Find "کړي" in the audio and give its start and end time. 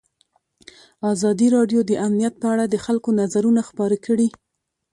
4.05-4.27